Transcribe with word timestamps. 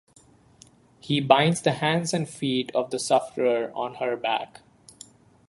He 0.99 1.21
binds 1.21 1.61
the 1.61 1.73
hands 1.73 2.11
and 2.11 2.27
feet 2.27 2.71
of 2.73 2.89
the 2.89 2.97
sufferer 2.97 3.71
on 3.75 3.93
her 4.01 4.17
back. 4.17 4.61